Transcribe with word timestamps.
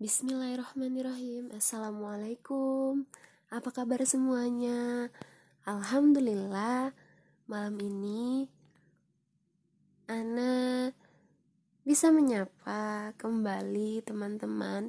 Bismillahirrahmanirrahim. 0.00 1.52
Assalamualaikum. 1.52 3.04
Apa 3.52 3.68
kabar 3.68 4.00
semuanya? 4.08 5.12
Alhamdulillah 5.68 6.96
Malam 7.44 7.76
ini 7.84 8.48
Ana 10.08 10.88
Bisa 11.84 12.08
menyapa 12.08 13.12
kembali 13.20 14.00
teman-teman 14.00 14.88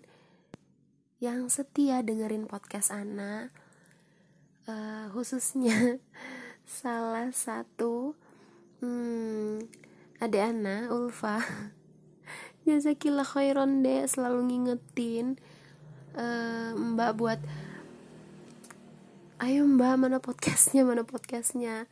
Yang 1.19 1.59
setia 1.59 1.99
dengerin 1.99 2.47
podcast 2.47 2.95
Ana 2.95 3.51
uh, 4.71 5.11
Khususnya 5.11 5.99
Salah 6.79 7.35
satu 7.35 8.15
hmm, 8.79 9.59
Adik 10.23 10.39
Ana, 10.39 10.87
Ulfa 10.87 11.43
jazakillah 12.71 13.27
khairon 13.27 13.83
deh 13.83 14.07
selalu 14.07 14.47
ngingetin 14.47 15.35
uh, 16.15 16.71
mbak 16.71 17.11
buat 17.19 17.39
ayo 19.43 19.67
mbak 19.67 19.99
mana 19.99 20.17
podcastnya 20.23 20.87
mana 20.87 21.03
podcastnya. 21.03 21.91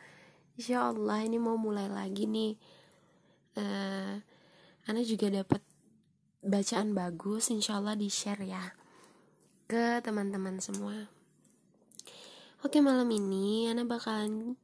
Insya 0.55 0.91
Allah 0.91 1.23
ini 1.23 1.35
mau 1.39 1.59
mulai 1.59 1.91
lagi 1.91 2.27
nih. 2.27 2.55
Uh, 3.59 4.23
Ana 4.87 5.03
juga 5.03 5.27
dapat 5.27 5.59
bacaan 6.39 6.95
bagus 6.95 7.51
Insya 7.51 7.79
Allah 7.79 7.99
di 7.99 8.07
share 8.07 8.43
ya 8.47 8.63
ke 9.67 9.99
teman-teman 9.99 10.63
semua. 10.63 11.11
Oke 12.63 12.79
malam 12.79 13.07
ini 13.11 13.67
Ana 13.67 13.83
bakalan 13.83 14.55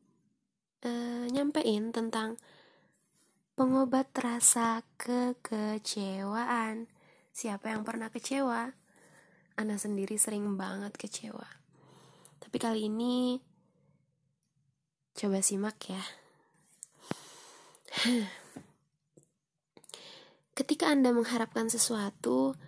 uh, 0.84 1.26
nyampein 1.28 1.92
tentang 1.92 2.40
Pengobat 3.56 4.12
rasa 4.20 4.84
kekecewaan. 5.00 6.92
Siapa 7.32 7.72
yang 7.72 7.88
pernah 7.88 8.12
kecewa? 8.12 8.76
Ana 9.56 9.80
sendiri 9.80 10.20
sering 10.20 10.60
banget 10.60 10.92
kecewa. 11.00 11.48
Tapi 12.44 12.58
kali 12.60 12.92
ini 12.92 13.40
coba 15.16 15.40
simak 15.40 15.80
ya. 15.88 16.04
Ketika 20.60 20.92
Anda 20.92 21.16
mengharapkan 21.16 21.72
sesuatu, 21.72 22.60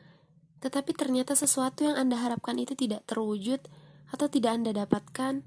tetapi 0.64 0.96
ternyata 0.96 1.36
sesuatu 1.36 1.84
yang 1.84 2.00
Anda 2.00 2.16
harapkan 2.16 2.56
itu 2.64 2.80
tidak 2.80 3.04
terwujud 3.12 3.60
atau 4.16 4.32
tidak 4.32 4.56
Anda 4.56 4.72
dapatkan, 4.72 5.44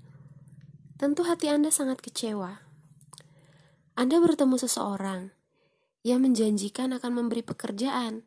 tentu 1.01 1.25
hati 1.25 1.49
Anda 1.49 1.73
sangat 1.73 2.05
kecewa. 2.05 2.70
Anda 4.01 4.17
bertemu 4.17 4.57
seseorang 4.57 5.29
yang 6.09 6.25
menjanjikan 6.25 6.97
akan 6.97 7.21
memberi 7.21 7.45
pekerjaan. 7.45 8.25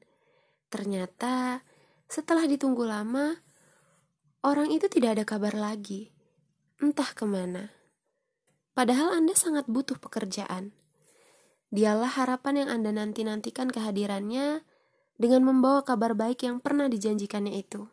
Ternyata, 0.70 1.66
setelah 2.06 2.46
ditunggu 2.46 2.86
lama, 2.86 3.42
orang 4.46 4.70
itu 4.70 4.86
tidak 4.86 5.18
ada 5.18 5.26
kabar 5.26 5.58
lagi. 5.58 6.14
Entah 6.78 7.10
ke 7.18 7.26
mana. 7.26 7.74
Padahal 8.78 9.18
Anda 9.18 9.34
sangat 9.34 9.66
butuh 9.66 9.98
pekerjaan. 9.98 10.78
Dialah 11.74 12.22
harapan 12.22 12.70
yang 12.70 12.70
Anda 12.70 12.94
nanti-nantikan 12.94 13.74
kehadirannya 13.74 14.62
dengan 15.18 15.42
membawa 15.42 15.82
kabar 15.82 16.14
baik 16.14 16.46
yang 16.46 16.62
pernah 16.62 16.86
dijanjikannya 16.86 17.58
itu. 17.58 17.90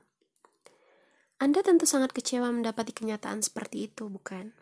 Anda 1.41 1.65
tentu 1.65 1.89
sangat 1.89 2.13
kecewa 2.13 2.53
mendapati 2.53 2.93
kenyataan 2.93 3.41
seperti 3.41 3.89
itu, 3.89 4.13
bukan? 4.13 4.53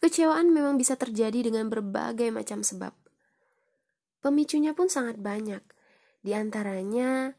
Kekecewaan 0.00 0.48
memang 0.48 0.80
bisa 0.80 0.96
terjadi 0.96 1.44
dengan 1.44 1.68
berbagai 1.68 2.32
macam 2.32 2.64
sebab. 2.64 2.96
Pemicunya 4.24 4.72
pun 4.72 4.88
sangat 4.88 5.20
banyak. 5.20 5.60
Di 6.24 6.32
antaranya, 6.32 7.36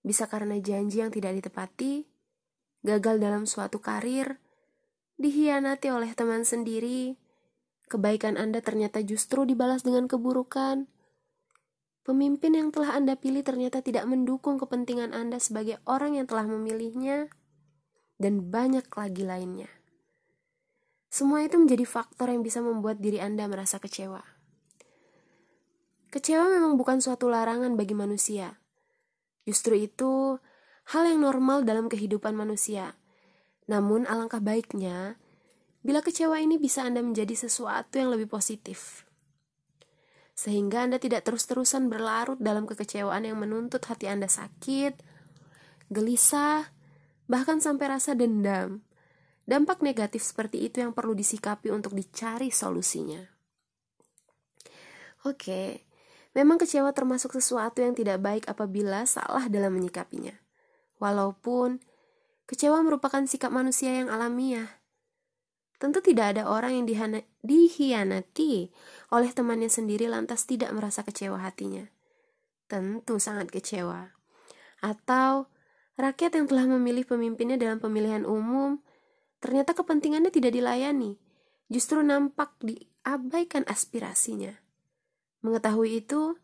bisa 0.00 0.24
karena 0.24 0.56
janji 0.60 1.04
yang 1.04 1.12
tidak 1.12 1.36
ditepati, 1.40 2.08
gagal 2.80 3.20
dalam 3.20 3.44
suatu 3.44 3.80
karir, 3.80 4.40
dihianati 5.20 5.92
oleh 5.92 6.12
teman 6.16 6.48
sendiri, 6.48 7.16
kebaikan 7.88 8.36
Anda 8.36 8.60
ternyata 8.60 9.04
justru 9.04 9.48
dibalas 9.48 9.84
dengan 9.84 10.08
keburukan, 10.08 10.88
pemimpin 12.08 12.52
yang 12.56 12.68
telah 12.72 12.96
Anda 12.96 13.16
pilih 13.16 13.44
ternyata 13.44 13.84
tidak 13.84 14.08
mendukung 14.08 14.56
kepentingan 14.56 15.12
Anda 15.12 15.40
sebagai 15.40 15.80
orang 15.84 16.16
yang 16.16 16.24
telah 16.28 16.48
memilihnya, 16.48 17.32
dan 18.16 18.48
banyak 18.48 18.88
lagi 18.92 19.24
lainnya. 19.24 19.77
Semua 21.18 21.42
itu 21.42 21.58
menjadi 21.58 21.82
faktor 21.82 22.30
yang 22.30 22.46
bisa 22.46 22.62
membuat 22.62 23.02
diri 23.02 23.18
Anda 23.18 23.50
merasa 23.50 23.82
kecewa. 23.82 24.22
Kecewa 26.14 26.46
memang 26.46 26.78
bukan 26.78 27.02
suatu 27.02 27.26
larangan 27.26 27.74
bagi 27.74 27.90
manusia. 27.90 28.62
Justru 29.42 29.74
itu 29.82 30.38
hal 30.94 31.02
yang 31.10 31.26
normal 31.26 31.66
dalam 31.66 31.90
kehidupan 31.90 32.38
manusia. 32.38 32.94
Namun 33.66 34.06
alangkah 34.06 34.38
baiknya 34.38 35.18
bila 35.82 36.06
kecewa 36.06 36.38
ini 36.38 36.54
bisa 36.54 36.86
Anda 36.86 37.02
menjadi 37.02 37.34
sesuatu 37.34 37.98
yang 37.98 38.14
lebih 38.14 38.30
positif. 38.30 39.02
Sehingga 40.38 40.86
Anda 40.86 41.02
tidak 41.02 41.26
terus-terusan 41.26 41.90
berlarut 41.90 42.38
dalam 42.38 42.62
kekecewaan 42.62 43.26
yang 43.26 43.42
menuntut 43.42 43.82
hati 43.90 44.06
Anda 44.06 44.30
sakit, 44.30 44.94
gelisah, 45.90 46.70
bahkan 47.26 47.58
sampai 47.58 47.98
rasa 47.98 48.14
dendam 48.14 48.86
Dampak 49.48 49.80
negatif 49.80 50.20
seperti 50.28 50.68
itu 50.68 50.84
yang 50.84 50.92
perlu 50.92 51.16
disikapi 51.16 51.72
untuk 51.72 51.96
dicari 51.96 52.52
solusinya. 52.52 53.24
Oke, 55.24 55.88
memang 56.36 56.60
kecewa 56.60 56.92
termasuk 56.92 57.32
sesuatu 57.32 57.80
yang 57.80 57.96
tidak 57.96 58.20
baik 58.20 58.44
apabila 58.44 59.08
salah 59.08 59.48
dalam 59.48 59.72
menyikapinya. 59.72 60.36
Walaupun 61.00 61.80
kecewa 62.44 62.84
merupakan 62.84 63.24
sikap 63.24 63.48
manusia 63.48 63.96
yang 63.96 64.12
alamiah. 64.12 64.68
Tentu 65.80 66.04
tidak 66.04 66.36
ada 66.36 66.50
orang 66.50 66.84
yang 66.84 66.86
dihianati 67.40 68.68
oleh 69.14 69.30
temannya 69.32 69.72
sendiri 69.72 70.12
lantas 70.12 70.44
tidak 70.44 70.74
merasa 70.76 71.06
kecewa 71.06 71.40
hatinya. 71.40 71.88
Tentu 72.68 73.16
sangat 73.16 73.48
kecewa. 73.48 74.12
Atau 74.84 75.48
rakyat 75.96 76.36
yang 76.36 76.46
telah 76.50 76.66
memilih 76.68 77.08
pemimpinnya 77.08 77.56
dalam 77.56 77.80
pemilihan 77.80 78.28
umum 78.28 78.84
Ternyata 79.38 79.70
kepentingannya 79.70 80.34
tidak 80.34 80.50
dilayani, 80.50 81.14
justru 81.70 82.02
nampak 82.02 82.58
diabaikan 82.58 83.62
aspirasinya. 83.70 84.58
Mengetahui 85.46 86.02
itu, 86.02 86.34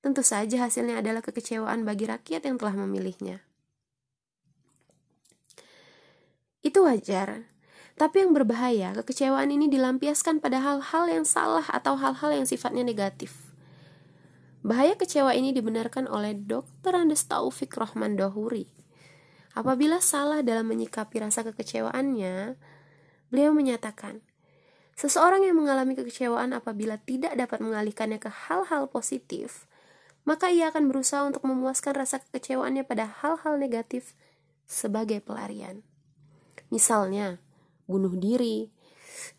tentu 0.00 0.24
saja 0.24 0.64
hasilnya 0.64 1.04
adalah 1.04 1.20
kekecewaan 1.20 1.84
bagi 1.84 2.08
rakyat 2.08 2.48
yang 2.48 2.56
telah 2.56 2.72
memilihnya. 2.72 3.44
Itu 6.64 6.88
wajar, 6.88 7.44
tapi 8.00 8.24
yang 8.24 8.32
berbahaya, 8.32 8.96
kekecewaan 8.96 9.52
ini 9.52 9.68
dilampiaskan 9.68 10.40
pada 10.40 10.64
hal-hal 10.64 11.04
yang 11.10 11.28
salah 11.28 11.68
atau 11.68 12.00
hal-hal 12.00 12.32
yang 12.32 12.46
sifatnya 12.48 12.86
negatif. 12.86 13.52
Bahaya 14.64 14.96
kecewa 14.96 15.36
ini 15.36 15.52
dibenarkan 15.52 16.08
oleh 16.08 16.32
Dr. 16.34 16.96
Andes 16.96 17.28
Taufik 17.28 17.76
Rohman 17.76 18.16
Dohuri 18.16 18.77
Apabila 19.58 19.98
salah 19.98 20.46
dalam 20.46 20.70
menyikapi 20.70 21.18
rasa 21.18 21.42
kekecewaannya, 21.42 22.54
beliau 23.34 23.50
menyatakan, 23.50 24.22
seseorang 24.94 25.42
yang 25.42 25.58
mengalami 25.58 25.98
kekecewaan 25.98 26.54
apabila 26.54 26.94
tidak 27.02 27.34
dapat 27.34 27.58
mengalihkannya 27.58 28.22
ke 28.22 28.30
hal-hal 28.30 28.86
positif, 28.86 29.66
maka 30.22 30.46
ia 30.46 30.70
akan 30.70 30.86
berusaha 30.86 31.26
untuk 31.26 31.42
memuaskan 31.42 31.98
rasa 31.98 32.22
kekecewaannya 32.22 32.86
pada 32.86 33.10
hal-hal 33.10 33.58
negatif 33.58 34.14
sebagai 34.70 35.18
pelarian. 35.18 35.82
Misalnya, 36.70 37.42
bunuh 37.90 38.14
diri, 38.14 38.70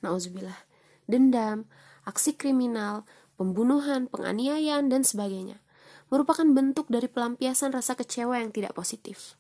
nauzubillah, 0.03 0.68
dendam, 1.08 1.63
aksi 2.03 2.35
kriminal, 2.35 3.08
pembunuhan, 3.40 4.12
penganiayaan, 4.12 4.91
dan 4.91 5.08
sebagainya 5.08 5.63
merupakan 6.12 6.44
bentuk 6.44 6.91
dari 6.91 7.08
pelampiasan 7.08 7.72
rasa 7.72 7.96
kecewa 7.96 8.41
yang 8.41 8.52
tidak 8.52 8.76
positif. 8.76 9.39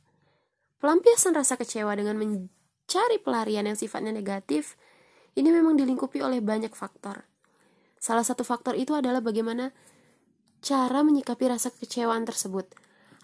Pelampiasan 0.79 1.35
rasa 1.35 1.59
kecewa 1.59 1.91
dengan 1.99 2.15
mencari 2.15 3.19
pelarian 3.19 3.67
yang 3.67 3.75
sifatnya 3.75 4.15
negatif 4.15 4.79
ini 5.35 5.51
memang 5.51 5.75
dilingkupi 5.75 6.23
oleh 6.23 6.39
banyak 6.39 6.71
faktor. 6.71 7.27
Salah 7.99 8.23
satu 8.23 8.47
faktor 8.47 8.79
itu 8.79 8.95
adalah 8.95 9.19
bagaimana 9.19 9.75
cara 10.63 11.03
menyikapi 11.03 11.51
rasa 11.51 11.67
kekecewaan 11.75 12.23
tersebut. 12.23 12.71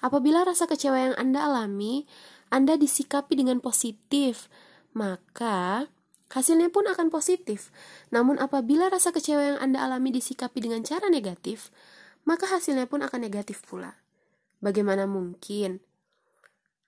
Apabila 0.03 0.43
rasa 0.43 0.67
kecewa 0.67 0.99
yang 1.11 1.15
Anda 1.15 1.47
alami, 1.47 2.03
Anda 2.51 2.75
disikapi 2.75 3.39
dengan 3.39 3.63
positif, 3.63 4.51
maka 4.91 5.87
hasilnya 6.27 6.67
pun 6.75 6.91
akan 6.91 7.07
positif. 7.07 7.71
Namun 8.11 8.35
apabila 8.35 8.91
rasa 8.91 9.15
kecewa 9.15 9.55
yang 9.55 9.59
Anda 9.63 9.87
alami 9.87 10.11
disikapi 10.11 10.59
dengan 10.59 10.83
cara 10.83 11.07
negatif, 11.07 11.71
maka 12.27 12.51
hasilnya 12.51 12.91
pun 12.91 12.99
akan 12.99 13.23
negatif 13.23 13.63
pula. 13.63 13.95
Bagaimana 14.59 15.07
mungkin 15.07 15.79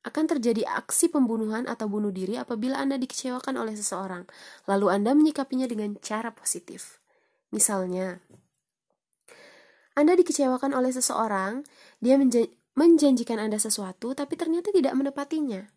akan 0.07 0.25
terjadi 0.31 0.63
aksi 0.63 1.11
pembunuhan 1.11 1.67
atau 1.67 1.91
bunuh 1.91 2.09
diri 2.09 2.39
apabila 2.39 2.79
Anda 2.79 2.95
dikecewakan 2.95 3.59
oleh 3.59 3.75
seseorang, 3.75 4.23
lalu 4.65 4.87
Anda 4.87 5.11
menyikapinya 5.11 5.67
dengan 5.67 5.99
cara 5.99 6.31
positif. 6.31 7.03
Misalnya, 7.51 8.23
Anda 9.99 10.15
dikecewakan 10.15 10.71
oleh 10.71 10.95
seseorang, 10.95 11.67
dia 11.99 12.15
menjanjikan 12.77 13.43
Anda 13.43 13.59
sesuatu, 13.59 14.15
tapi 14.15 14.39
ternyata 14.39 14.71
tidak 14.71 14.95
menepatinya. 14.95 15.67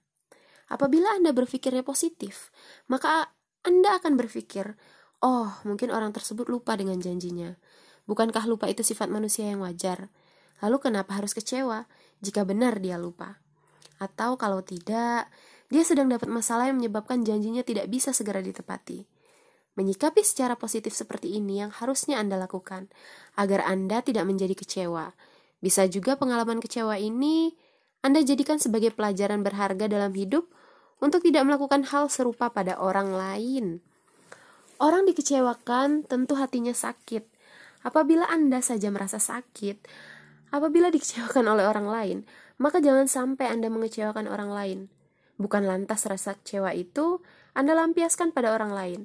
Apabila 0.70 1.18
Anda 1.18 1.34
berpikirnya 1.34 1.82
positif, 1.82 2.54
maka 2.86 3.34
Anda 3.66 3.98
akan 3.98 4.14
berpikir, 4.14 4.78
"Oh, 5.18 5.50
mungkin 5.66 5.90
orang 5.90 6.14
tersebut 6.14 6.46
lupa 6.46 6.78
dengan 6.78 7.02
janjinya." 7.02 7.58
Bukankah 8.06 8.46
lupa 8.46 8.70
itu 8.70 8.86
sifat 8.86 9.10
manusia 9.10 9.50
yang 9.50 9.66
wajar? 9.66 10.14
Lalu 10.62 10.78
kenapa 10.78 11.18
harus 11.18 11.34
kecewa 11.34 11.90
jika 12.22 12.46
benar 12.46 12.78
dia 12.78 13.00
lupa? 13.00 13.39
Atau 14.00 14.40
kalau 14.40 14.64
tidak, 14.64 15.28
dia 15.68 15.82
sedang 15.84 16.08
dapat 16.08 16.32
masalah 16.32 16.72
yang 16.72 16.80
menyebabkan 16.80 17.20
janjinya 17.20 17.60
tidak 17.60 17.86
bisa 17.92 18.16
segera 18.16 18.40
ditepati. 18.40 19.04
Menyikapi 19.76 20.24
secara 20.24 20.56
positif 20.56 20.96
seperti 20.96 21.36
ini 21.36 21.62
yang 21.62 21.70
harusnya 21.70 22.18
Anda 22.18 22.40
lakukan 22.40 22.88
agar 23.36 23.68
Anda 23.68 24.00
tidak 24.00 24.24
menjadi 24.24 24.56
kecewa. 24.56 25.14
Bisa 25.60 25.84
juga 25.86 26.16
pengalaman 26.16 26.58
kecewa 26.58 26.96
ini 26.96 27.54
Anda 28.00 28.24
jadikan 28.24 28.56
sebagai 28.56 28.96
pelajaran 28.96 29.44
berharga 29.44 29.86
dalam 29.86 30.16
hidup 30.16 30.48
untuk 30.98 31.22
tidak 31.22 31.44
melakukan 31.46 31.84
hal 31.86 32.08
serupa 32.08 32.50
pada 32.50 32.80
orang 32.80 33.12
lain. 33.12 33.84
Orang 34.80 35.04
dikecewakan 35.04 36.08
tentu 36.08 36.40
hatinya 36.40 36.72
sakit, 36.72 37.28
Apabila 37.80 38.28
Anda 38.28 38.60
saja 38.60 38.92
merasa 38.92 39.16
sakit, 39.16 39.88
apabila 40.52 40.92
dikecewakan 40.92 41.44
oleh 41.48 41.64
orang 41.64 41.88
lain, 41.88 42.18
maka 42.60 42.78
jangan 42.78 43.08
sampai 43.08 43.48
Anda 43.48 43.72
mengecewakan 43.72 44.28
orang 44.28 44.52
lain. 44.52 44.80
Bukan 45.40 45.64
lantas 45.64 46.04
rasa 46.04 46.36
kecewa 46.36 46.76
itu 46.76 47.24
Anda 47.56 47.72
lampiaskan 47.72 48.36
pada 48.36 48.52
orang 48.52 48.76
lain. 48.76 49.00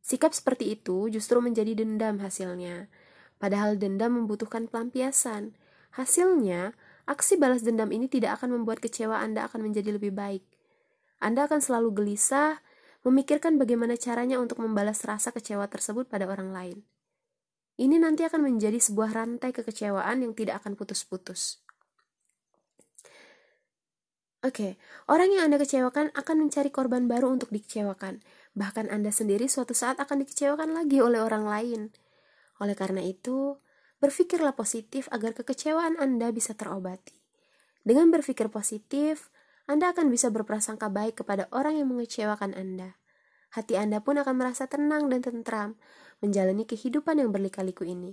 Sikap 0.00 0.32
seperti 0.32 0.72
itu 0.72 1.12
justru 1.12 1.44
menjadi 1.44 1.76
dendam 1.76 2.24
hasilnya. 2.24 2.88
Padahal 3.36 3.76
dendam 3.76 4.16
membutuhkan 4.24 4.72
pelampiasan. 4.72 5.52
Hasilnya, 5.92 6.72
aksi 7.04 7.36
balas 7.36 7.60
dendam 7.60 7.92
ini 7.92 8.08
tidak 8.08 8.40
akan 8.40 8.56
membuat 8.56 8.80
kecewa 8.80 9.20
Anda 9.20 9.44
akan 9.52 9.68
menjadi 9.68 10.00
lebih 10.00 10.16
baik. 10.16 10.40
Anda 11.20 11.44
akan 11.44 11.60
selalu 11.60 11.92
gelisah, 12.04 12.64
memikirkan 13.04 13.60
bagaimana 13.60 14.00
caranya 14.00 14.40
untuk 14.40 14.64
membalas 14.64 15.04
rasa 15.04 15.28
kecewa 15.32 15.68
tersebut 15.68 16.08
pada 16.08 16.24
orang 16.24 16.52
lain. 16.52 16.78
Ini 17.74 18.00
nanti 18.00 18.24
akan 18.24 18.44
menjadi 18.44 18.78
sebuah 18.80 19.12
rantai 19.12 19.50
kekecewaan 19.50 20.24
yang 20.24 20.32
tidak 20.32 20.62
akan 20.62 20.78
putus-putus. 20.78 21.63
Oke, 24.44 24.52
okay, 24.52 24.72
orang 25.08 25.32
yang 25.32 25.48
Anda 25.48 25.56
kecewakan 25.56 26.12
akan 26.12 26.36
mencari 26.36 26.68
korban 26.68 27.08
baru 27.08 27.32
untuk 27.32 27.48
dikecewakan. 27.48 28.20
Bahkan 28.52 28.92
Anda 28.92 29.08
sendiri 29.08 29.48
suatu 29.48 29.72
saat 29.72 29.96
akan 30.04 30.20
dikecewakan 30.20 30.76
lagi 30.76 31.00
oleh 31.00 31.24
orang 31.24 31.48
lain. 31.48 31.96
Oleh 32.60 32.76
karena 32.76 33.00
itu, 33.00 33.56
berpikirlah 34.04 34.52
positif 34.52 35.08
agar 35.08 35.32
kekecewaan 35.32 35.96
Anda 35.96 36.28
bisa 36.28 36.52
terobati. 36.52 37.16
Dengan 37.88 38.12
berpikir 38.12 38.52
positif, 38.52 39.32
Anda 39.64 39.96
akan 39.96 40.12
bisa 40.12 40.28
berprasangka 40.28 40.92
baik 40.92 41.24
kepada 41.24 41.48
orang 41.48 41.80
yang 41.80 41.88
mengecewakan 41.96 42.52
Anda. 42.52 43.00
Hati 43.48 43.80
Anda 43.80 44.04
pun 44.04 44.20
akan 44.20 44.34
merasa 44.36 44.68
tenang 44.68 45.08
dan 45.08 45.24
tentram, 45.24 45.80
menjalani 46.20 46.68
kehidupan 46.68 47.16
yang 47.16 47.32
berlika-liku 47.32 47.88
ini. 47.88 48.12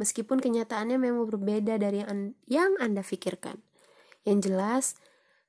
Meskipun 0.00 0.40
kenyataannya 0.40 0.96
memang 0.96 1.28
berbeda 1.28 1.76
dari 1.76 2.00
yang, 2.48 2.72
Anda 2.80 3.04
pikirkan. 3.04 3.60
Yang 4.24 4.38
jelas, 4.48 4.84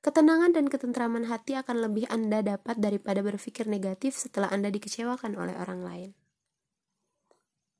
ketenangan 0.00 0.56
dan 0.56 0.66
ketentraman 0.68 1.28
hati 1.28 1.56
akan 1.56 1.88
lebih 1.88 2.08
Anda 2.08 2.40
dapat 2.40 2.80
daripada 2.80 3.20
berpikir 3.20 3.68
negatif 3.68 4.16
setelah 4.16 4.48
Anda 4.48 4.72
dikecewakan 4.72 5.36
oleh 5.36 5.56
orang 5.56 5.80
lain. 5.84 6.10